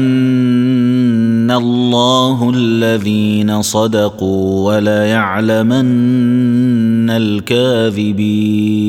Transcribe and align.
الله 1.51 2.52
الذين 2.55 3.62
صدقوا 3.62 4.74
وليعلمن 4.74 5.91
الكاذبين. 7.10 8.88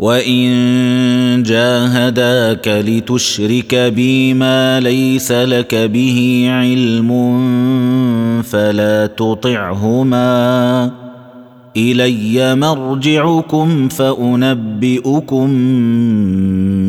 وان 0.00 1.42
جاهداك 1.42 2.68
لتشرك 2.68 3.74
بي 3.74 4.34
ما 4.34 4.80
ليس 4.80 5.32
لك 5.32 5.74
به 5.74 6.46
علم 6.50 7.10
فلا 8.42 9.06
تطعهما 9.06 10.90
الي 11.76 12.54
مرجعكم 12.54 13.88
فانبئكم 13.88 15.48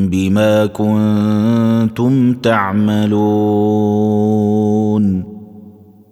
بما 0.10 0.66
كنتم 0.66 2.34
تعملون 2.34 3.72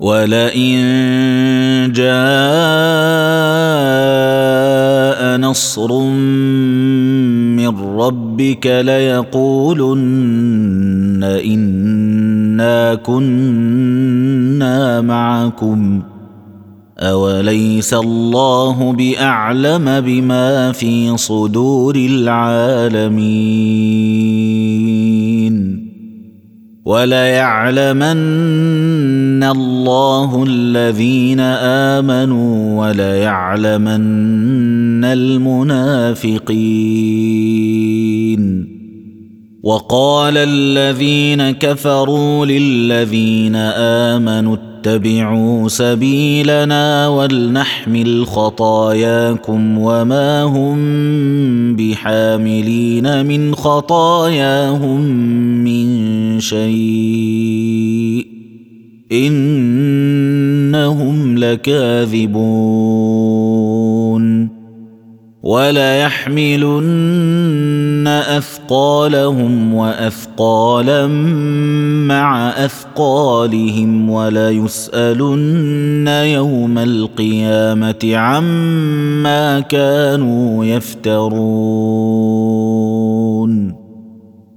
ولئن 0.00 0.82
جاء 1.94 2.14
نصر 5.38 5.98
من 7.56 7.68
ربك 7.98 8.66
ليقولن 8.66 10.04
انا 11.24 12.94
كنا 12.94 15.00
معكم 15.00 16.02
اوليس 16.98 17.94
الله 17.94 18.92
باعلم 18.92 20.00
بما 20.00 20.72
في 20.72 21.16
صدور 21.16 21.96
العالمين 21.96 23.14
وليعلمن 26.84 28.14
الله 29.44 30.44
الذين 30.48 31.40
آمنوا 31.40 32.86
وليعلمن 32.86 34.04
المنافقين. 35.04 36.64
وقال 39.62 40.36
الذين 40.36 41.50
كفروا 41.50 42.46
للذين 42.46 43.56
آمنوا 44.12 44.56
اتبعوا 44.84 45.68
سبيلنا 45.68 47.08
ولنحمل 47.08 48.26
خطاياكم 48.26 49.78
وما 49.78 50.42
هم 50.42 50.76
بحاملين 51.76 53.26
من 53.26 53.54
خطاياهم 53.54 55.00
من 55.64 56.40
شيء 56.40 58.26
إنهم 59.12 60.58
لكاذبون 61.38 62.94
وليحملن 65.44 66.94
اثقالهم 68.08 69.74
واثقالا 69.74 71.06
مع 72.06 72.48
اثقالهم 72.48 74.10
وليسالن 74.10 76.08
يوم 76.08 76.78
القيامه 76.78 78.12
عما 78.16 79.60
كانوا 79.60 80.64
يفترون 80.64 82.14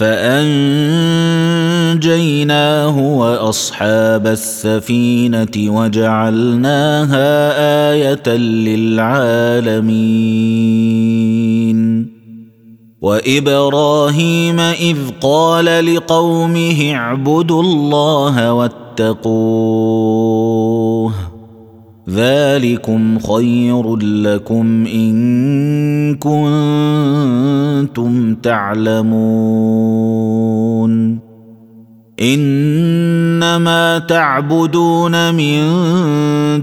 فأنجيناه 0.00 1.16
وأصحاب 2.98 4.26
السفينة 4.26 5.56
وجعلناها 5.58 7.30
آية 7.92 8.28
للعالمين. 8.36 9.80
وإبراهيم 13.02 14.60
إذ 14.60 14.96
قال 15.20 15.94
لقومه 15.94 16.92
اعبدوا 16.94 17.62
الله 17.62 18.52
واتقوه 18.52 18.80
ذلكم 22.08 23.18
خير 23.18 23.96
لكم 23.96 24.86
إن 24.86 26.14
كنتم 26.14 28.34
تعلمون. 28.34 30.10
إنما 32.20 33.98
تعبدون 33.98 35.34
من 35.34 35.60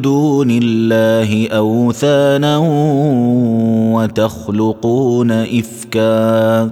دون 0.02 0.48
الله 0.52 1.48
أوثانا 1.48 2.58
وتخلقون 3.94 5.32
إفكا. 5.32 6.72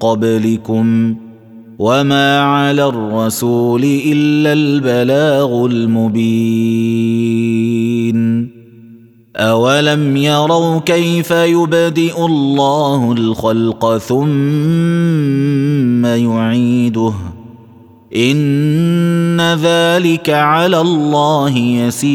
قبلكم 0.00 1.14
وما 1.78 2.40
على 2.40 2.84
الرسول 2.84 3.84
إلا 3.84 4.52
البلاغ 4.52 5.66
المبين. 5.66 7.34
أولم 9.36 10.16
يروا 10.16 10.78
كيف 10.78 11.30
يبدئ 11.30 12.26
الله 12.26 13.12
الخلق 13.12 13.98
ثم 13.98 16.06
يعيده؟ 16.06 17.12
إن 18.16 19.40
ذلك 19.40 20.30
على 20.30 20.80
الله 20.80 21.58
يسير. 21.58 22.14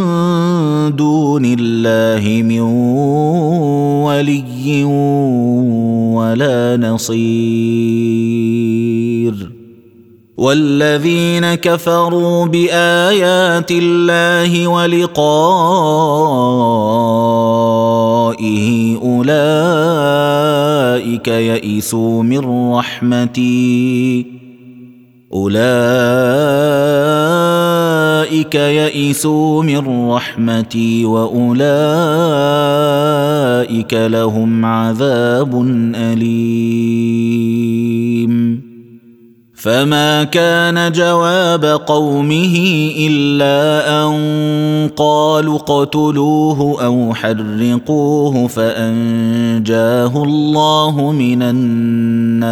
دون 0.89 1.45
الله 1.59 2.43
من 2.43 2.61
ولي 4.03 4.83
ولا 6.13 6.77
نصير. 6.77 7.51
والذين 10.37 11.55
كفروا 11.55 12.45
بآيات 12.45 13.71
الله 13.71 14.67
ولقائه 14.67 15.37
أولئك 19.03 20.17
يئسوا 21.27 22.23
من 22.23 22.71
رحمتي. 22.73 24.25
أولئك 25.33 25.61
يئسوا 28.55 29.63
من 29.63 30.09
رحمتي 30.09 31.05
وأولئك 31.05 31.61
لهم 33.93 34.65
عذاب 34.65 35.61
أليم. 35.95 37.01
فما 39.55 40.23
كان 40.23 40.91
جواب 40.91 41.65
قومه 41.65 42.57
إلا 42.97 43.87
أن 44.05 44.89
قالوا 44.95 45.55
اقتلوه 45.55 46.85
أو 46.85 47.13
حرقوه 47.13 48.47
فأنجاه 48.47 50.23
الله 50.23 51.11
من 51.11 51.43
النار. 51.43 52.51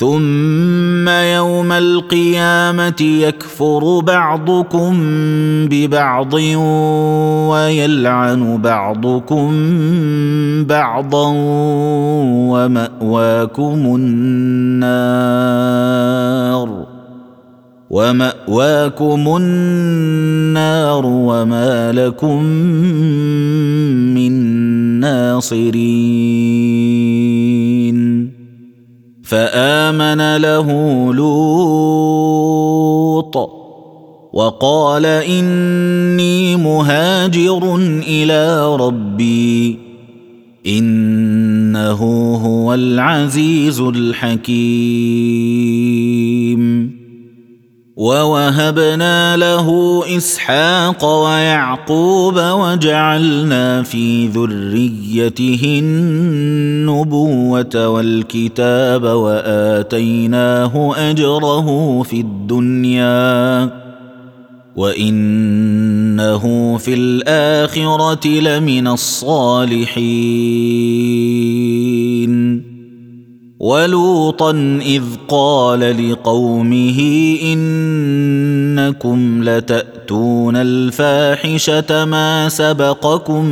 ثم 0.00 1.08
يوم 1.08 1.72
القيامة 1.72 3.00
يكفر 3.00 4.00
بعضكم 4.00 4.98
ببعض 5.68 6.34
ويلعن 7.50 8.62
بعضكم 8.62 9.50
بعضا 10.64 11.32
ومأواكم 12.50 13.96
النار 13.96 15.20
ومأواكم 17.90 19.36
النار 19.36 21.06
وما 21.06 21.92
لكم 21.92 22.42
من 24.14 24.32
ناصرين 25.00 26.60
فآمن 29.30 30.36
له 30.36 30.68
لوط 31.14 32.40
وقال 34.32 35.06
إني 35.06 36.56
مهاجر 36.56 37.76
إلى 38.08 38.76
ربي 38.76 39.78
إنه 40.66 42.02
هو 42.46 42.74
العزيز 42.74 43.80
الحكيم 43.80 45.49
ووهبنا 48.00 49.36
له 49.36 50.02
إسحاق 50.16 51.04
ويعقوب 51.04 52.34
وجعلنا 52.36 53.82
في 53.82 54.26
ذريته 54.26 55.80
النبوة 55.82 57.88
والكتاب 57.88 59.02
وآتيناه 59.02 60.94
أجره 61.10 62.02
في 62.02 62.20
الدنيا 62.20 63.70
وإنه 64.76 66.76
في 66.76 66.94
الآخرة 66.94 68.28
لمن 68.28 68.86
الصالحين. 68.86 70.00
ولوطا 73.60 74.80
إذ 74.86 75.02
قال 75.28 76.10
لقومه 76.10 77.00
إنكم 77.42 79.44
لتأتون 79.44 80.56
الفاحشة 80.56 82.04
ما 82.04 82.48
سبقكم 82.48 83.44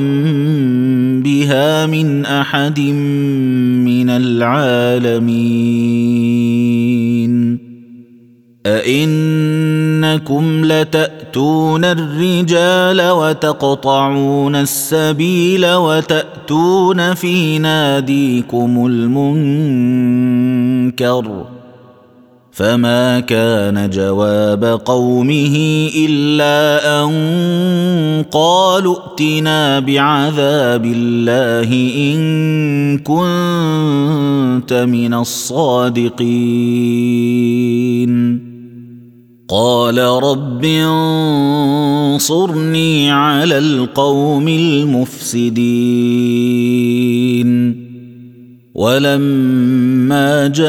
بها 1.23 1.87
من 1.87 2.27
أحد 2.27 2.81
من 2.81 4.11
العالمين. 4.11 5.29
ائنكم 10.05 10.65
لتأتون 10.65 11.85
الرجال 11.85 13.11
وتقطعون 13.11 14.57
السبيل 14.57 15.75
وتأتون 15.75 17.15
في 17.15 17.59
ناديكم 17.59 18.87
المنكر 18.87 20.39
فما 22.53 23.21
كان 23.21 23.91
جواب 23.91 24.65
قومه 24.85 25.89
إلا 25.97 27.05
أن 27.05 28.25
قالوا 28.31 28.97
ائتنا 28.97 29.81
بعذاب 29.81 30.85
الله 30.85 31.73
إن 31.97 32.99
كنت 32.99 34.73
من 34.73 35.15
الصادقين 35.15 36.19
قال 39.51 39.99
رب 39.99 40.65
انصرني 42.15 43.11
على 43.11 43.59
القوم 43.59 44.49
المفسدين. 44.49 45.69
ولما 48.75 50.47
جاءت 50.47 50.65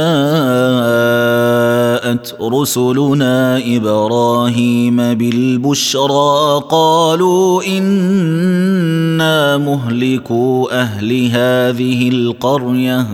رسلنا 2.42 3.62
إبراهيم 3.76 4.96
بالبشرى 4.96 6.64
قالوا 6.70 7.64
إنا 7.78 9.58
مهلكو 9.58 10.68
أهل 10.72 11.26
هذه 11.26 12.10
القرية. 12.10 13.08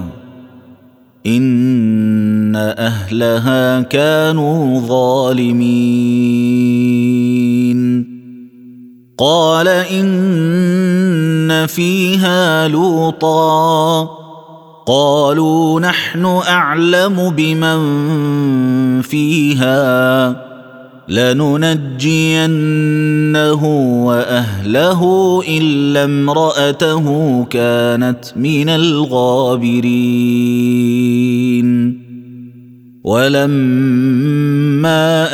إن 1.28 2.56
أهلها 2.56 3.82
كانوا 3.82 4.80
ظالمين. 4.80 6.06
قال 9.18 9.68
إن 9.68 11.66
فيها 11.68 12.68
لوطا. 12.68 14.10
قالوا 14.88 15.80
نحن 15.80 16.26
أعلم 16.26 17.34
بمن 17.38 17.82
فيها. 19.02 20.45
لننجينه 21.08 22.02
وأهله 24.06 25.42
إلا 25.48 26.04
امرأته 26.04 27.06
كانت 27.50 28.26
من 28.36 28.70
الغابرين. 28.70 30.16
ولما 33.06 34.24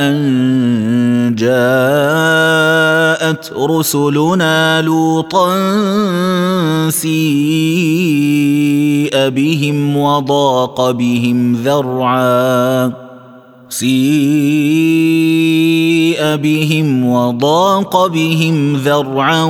أن 0.10 1.36
جاءت 1.38 1.94
رسلنا 3.58 4.82
لوطا 4.82 5.50
سيء 6.90 7.12
بهم 9.30 9.98
وضاق 9.98 10.92
بهم 10.92 11.56
ذرعا 11.56 13.11
سيء 13.72 13.92
بهم 16.36 17.06
وضاق 17.06 18.08
بهم 18.08 18.76
ذرعا 18.76 19.44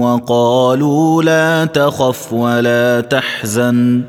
وقالوا 0.00 1.22
لا 1.22 1.64
تخف 1.64 2.32
ولا 2.32 3.00
تحزن 3.00 4.02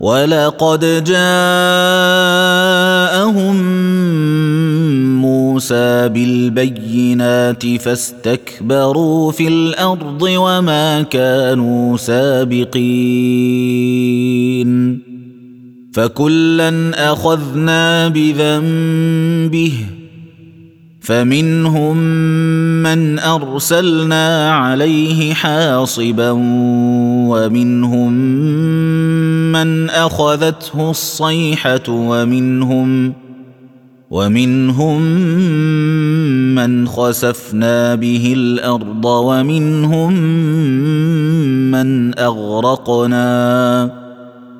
ولقد 0.00 1.04
جاءهم 1.04 1.88
موسى 5.20 6.08
بالبينات 6.08 7.66
فاستكبروا 7.66 9.32
في 9.32 9.48
الأرض 9.48 10.22
وما 10.22 11.02
كانوا 11.02 11.96
سابقين. 11.96 12.78
فكلا 15.92 16.90
أخذنا 17.12 18.08
بذنبه 18.08 19.97
فمنهم 21.00 21.96
من 22.82 23.18
أرسلنا 23.18 24.52
عليه 24.52 25.34
حاصبا 25.34 26.30
ومنهم 27.28 28.12
من 29.52 29.90
أخذته 29.90 30.90
الصيحة 30.90 31.88
ومنهم 31.88 33.12
ومنهم 34.10 35.02
من 36.54 36.88
خسفنا 36.88 37.94
به 37.94 38.32
الأرض 38.36 39.04
ومنهم 39.04 40.12
من 41.70 42.18
أغرقنا 42.18 44.07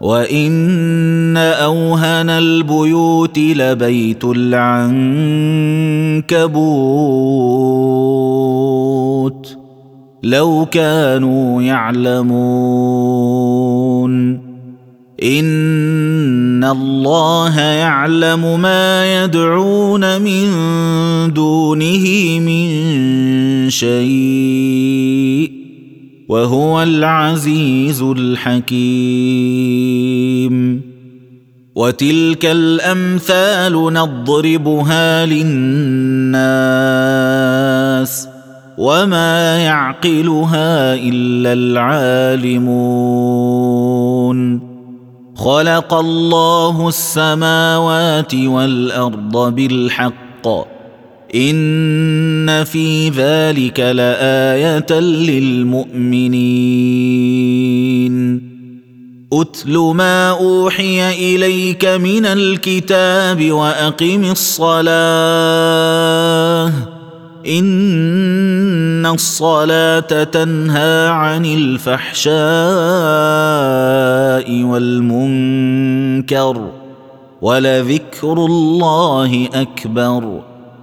وان 0.00 1.36
اوهن 1.36 2.30
البيوت 2.30 3.38
لبيت 3.38 4.24
العنكبوت 4.24 4.78
لو 10.22 10.66
كانوا 10.70 11.62
يعلمون 11.62 12.88
ان 15.22 16.64
الله 16.64 17.60
يعلم 17.60 18.60
ما 18.60 19.24
يدعون 19.24 20.22
من 20.22 20.48
دونه 21.32 22.38
من 22.40 22.70
شيء 23.70 25.57
وهو 26.28 26.82
العزيز 26.82 28.02
الحكيم. 28.02 28.78
وتلك 31.74 32.46
الأمثال 32.46 33.72
نضربها 33.72 35.26
للناس 35.26 36.38
وما 38.78 39.58
يعقلها 39.58 40.94
إلا 40.94 41.52
العالمون. 41.52 42.78
خلق 45.36 45.94
الله 45.94 46.88
السماوات 46.88 48.34
والأرض 48.34 49.54
بالحق. 49.54 50.77
ان 51.34 52.64
في 52.64 53.08
ذلك 53.08 53.80
لايه 53.80 55.00
للمؤمنين. 55.00 56.58
اتل 59.32 59.78
ما 59.78 60.30
اوحي 60.30 61.34
اليك 61.34 61.84
من 61.84 62.26
الكتاب 62.26 63.52
واقم 63.52 64.30
الصلاه. 64.30 64.88
ان 67.46 69.06
الصلاه 69.06 70.24
تنهى 70.24 71.08
عن 71.08 71.44
الفحشاء 71.44 72.32
والمنكر. 74.62 76.68
ولذكر 77.42 78.32
الله 78.32 79.48
اكبر. 79.54 80.47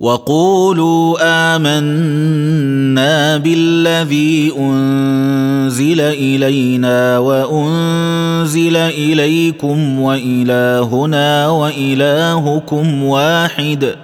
وقولوا 0.00 1.16
آمنا 1.56 3.36
بالذي 3.36 4.52
أنزل 4.58 6.00
إلينا 6.00 7.18
وأنزل 7.18 8.76
إليكم 8.76 10.00
وإلهنا 10.00 11.48
وإلهكم 11.48 13.04
واحد 13.04 13.94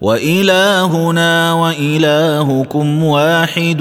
وإلهنا 0.00 1.52
وإلهكم 1.52 3.04
واحد 3.04 3.80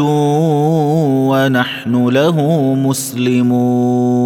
ونحن 1.30 2.08
له 2.08 2.42
مسلمون 2.76 4.26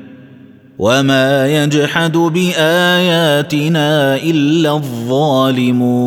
وما 0.81 1.47
يجحد 1.63 2.17
باياتنا 2.17 4.15
الا 4.15 4.71
الظالمون 4.71 6.01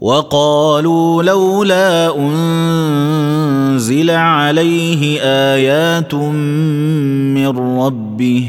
وقالوا 0.00 1.22
لولا 1.22 2.16
انزل 2.18 4.10
عليه 4.10 5.20
ايات 5.22 6.14
من 6.14 7.48
ربه 7.80 8.48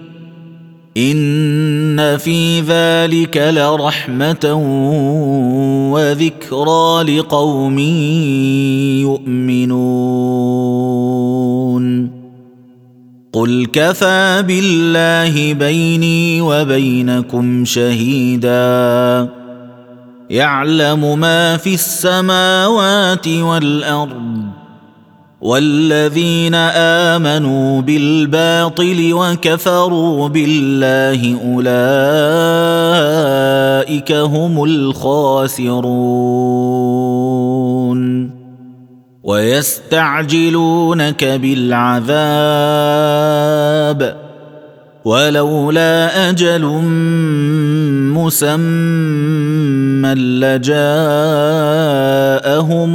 ان 0.97 2.17
في 2.17 2.61
ذلك 2.61 3.37
لرحمه 3.37 4.53
وذكرى 5.93 7.17
لقوم 7.17 7.79
يؤمنون. 8.99 10.21
قل 13.33 13.65
كفى 13.73 14.43
بالله 14.47 15.53
بيني 15.53 16.41
وبينكم 16.41 17.65
شهيدا. 17.65 19.29
يعلم 20.29 21.19
ما 21.19 21.57
في 21.57 21.73
السماوات 21.73 23.27
والارض 23.27 24.50
والذين 25.41 26.55
آمنوا 26.55 27.81
بالباطل 27.81 29.13
وكفروا 29.13 30.27
بالله 30.27 31.37
أولئك 31.45 31.71
هم 34.11 34.63
الخاسرون. 34.63 35.81
ويستعجلونك 39.23 41.23
بالعذاب. 41.23 42.01
ولولا 45.05 46.29
أجل 46.29 46.65
مسمى 48.13 50.13
لجاءهم 50.13 50.81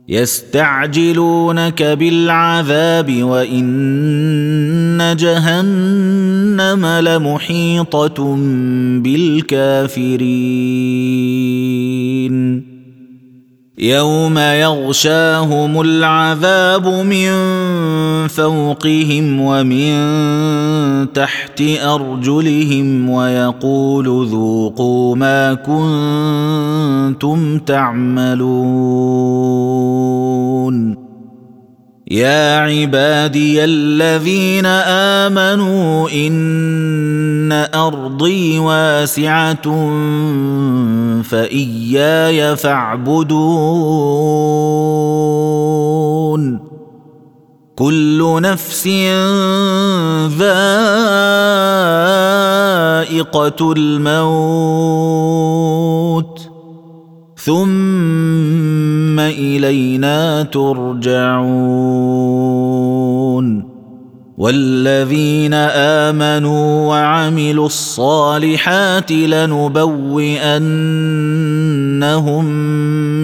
يستعجلونك 0.08 1.82
بالعذاب 1.82 3.22
وإن 3.22 5.16
جهنم 5.18 6.86
لمحيطة 6.86 8.36
بالكافرين. 9.02 10.38
يوم 13.80 14.38
يغشاهم 14.38 15.80
العذاب 15.80 16.88
من 16.88 17.30
فوقهم 18.28 19.40
ومن 19.40 19.92
تحت 21.12 21.62
ارجلهم 21.82 23.10
ويقول 23.10 24.26
ذوقوا 24.26 25.16
ما 25.16 25.54
كنتم 25.54 27.58
تعملون 27.58 28.48
يا 32.10 32.58
عبادي 32.58 33.64
الذين 33.64 34.66
آمنوا 35.26 36.08
إن 36.10 37.68
أرضي 37.74 38.58
واسعة 38.58 39.62
فإياي 41.22 42.56
فاعبدون. 42.56 43.88
كل 47.76 48.40
نفس 48.42 48.86
ذائقة 50.38 50.78
الموت. 53.76 54.88
ثم 57.48 59.20
إلينا 59.20 60.42
ترجعون. 60.42 61.38
والذين 64.38 65.54
آمنوا 66.04 66.88
وعملوا 66.88 67.66
الصالحات 67.66 69.12
لنبوئنهم 69.12 70.04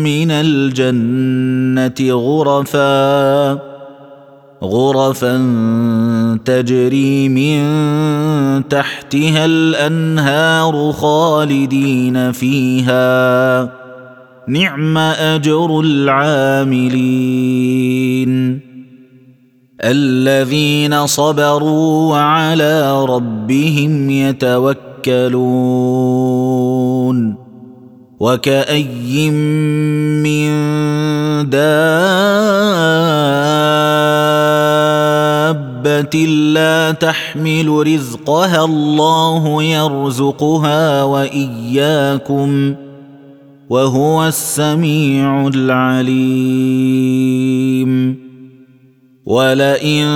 من 0.02 0.30
الجنة 0.30 2.12
غرفا 2.12 3.52
غرفا 4.64 5.36
تجري 6.44 7.28
من 7.28 7.62
تحتها 8.68 9.44
الأنهار 9.44 10.92
خالدين 10.92 12.32
فيها. 12.32 13.83
نعم 14.48 14.98
أجر 14.98 15.80
العاملين. 15.80 17.14
الذين 19.84 21.06
صبروا 21.06 22.10
وعلى 22.10 23.04
ربهم 23.04 24.10
يتوكلون. 24.10 25.54
وكأي 28.20 29.30
من 29.30 30.50
دابة 31.50 31.78
لا 36.26 36.90
تحمل 36.92 37.86
رزقها 37.86 38.64
الله 38.64 39.62
يرزقها 39.62 41.02
وإياكم 41.02 42.74
ۖ. 42.74 42.83
وهو 43.74 44.26
السميع 44.26 45.48
العليم. 45.54 46.14
ولئن 49.26 50.06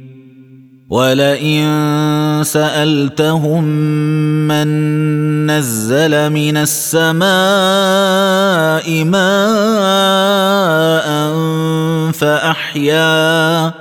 ولئن 0.91 1.63
سألتهم 2.43 3.63
من 4.47 4.67
نزل 5.47 6.29
من 6.29 6.57
السماء 6.67 7.23
ماء 9.03 11.07
فأحيا 12.11 13.73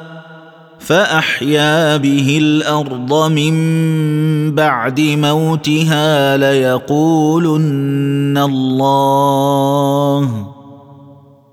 فأحيا 0.79 1.97
به 1.97 2.39
الأرض 2.43 3.31
من 3.31 3.55
بعد 4.55 5.01
موتها 5.01 6.37
ليقولن 6.37 8.39
الله. 8.39 10.47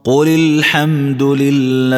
قل 0.05 0.27
الحمد 0.27 1.23
لله. 1.23 1.97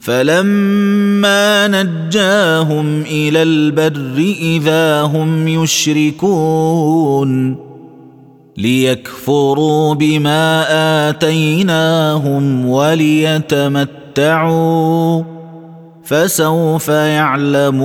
فلما 0.00 1.68
نجاهم 1.68 3.02
إلى 3.02 3.42
البر 3.42 4.34
إذا 4.40 5.02
هم 5.02 5.48
يشركون 5.48 7.56
ليكفروا 8.56 9.94
بما 9.94 10.64
آتيناهم 11.10 12.66
وليتمتعوا 12.66 14.42
فسوف 16.04 16.88
يعلمون. 16.88 17.84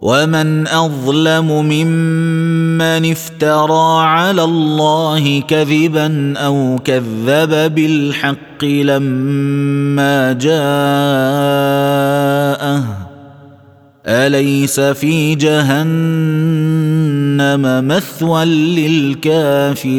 ومن 0.00 0.66
اظلم 0.68 1.46
ممن 1.46 3.10
افترى 3.10 4.04
على 4.04 4.44
الله 4.44 5.40
كذبا 5.40 6.34
أو 6.36 6.78
كذب 6.84 7.74
بالحق 7.74 8.64
لما 8.64 10.32
جاءه 10.32 10.58
اليس 14.06 14.80
في 14.80 15.34
جهنم 15.34 15.88
مثوى 17.88 18.44
للكافرين 18.44 19.98